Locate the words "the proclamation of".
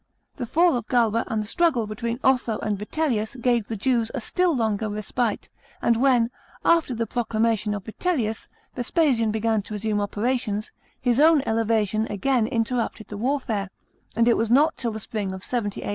6.95-7.83